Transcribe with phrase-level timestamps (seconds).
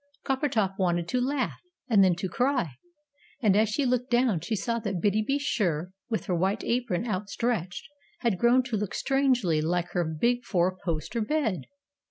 [0.25, 2.71] Coppertop wanted to laugh, and then to cry.
[3.39, 7.05] And as she looked down she saw that Biddy be sure, with her white apron
[7.05, 7.87] outstretched,
[8.21, 11.65] had grown to look strangely like her big four posted Bed!